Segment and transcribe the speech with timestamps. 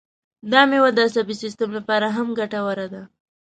[0.51, 3.01] دا مېوه د عصبي سیستم لپاره هم ګټوره ده.